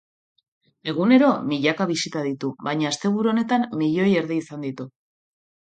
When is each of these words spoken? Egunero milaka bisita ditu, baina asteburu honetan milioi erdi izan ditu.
Egunero 0.93 1.27
milaka 1.51 1.87
bisita 1.91 2.25
ditu, 2.29 2.51
baina 2.69 2.89
asteburu 2.93 3.33
honetan 3.35 3.69
milioi 3.85 4.11
erdi 4.25 4.43
izan 4.45 4.69
ditu. 4.71 4.93